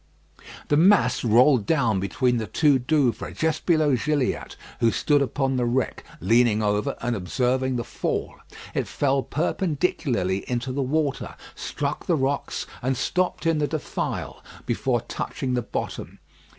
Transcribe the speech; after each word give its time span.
The 0.69 0.77
mass 0.77 1.23
rolled 1.23 1.67
down 1.67 1.99
between 1.99 2.37
the 2.37 2.47
two 2.47 2.79
Douvres, 2.79 3.37
just 3.37 3.67
below 3.67 3.95
Gilliatt, 3.95 4.55
who 4.79 4.89
stood 4.89 5.21
upon 5.21 5.57
the 5.57 5.65
wreck, 5.65 6.03
leaning 6.19 6.63
over 6.63 6.95
and 7.01 7.15
observing 7.15 7.75
the 7.75 7.83
fall. 7.83 8.37
It 8.73 8.87
fell 8.87 9.21
perpendicularly 9.21 10.39
into 10.49 10.71
the 10.71 10.81
water, 10.81 11.35
struck 11.53 12.07
the 12.07 12.15
rocks, 12.15 12.65
and 12.81 12.97
stopped 12.97 13.45
in 13.45 13.59
the 13.59 13.67
defile 13.67 14.43
before 14.65 15.01
touching 15.01 15.53
the 15.53 15.61
bottom. 15.61 16.17